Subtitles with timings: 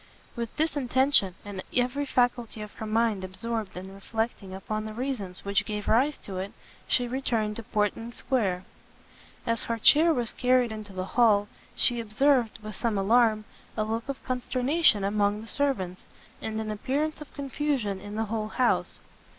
[0.35, 5.45] With this intention, and every faculty of her mind absorbed in reflecting upon the reasons
[5.45, 6.53] which gave rise to it,
[6.87, 8.63] she returned to Portman square.
[9.45, 13.45] As her chair was carried into the hall, she observed, with some alarm,
[13.77, 16.03] a look of consternation among the servants,
[16.41, 19.01] and an appearance of confusion in the whole house.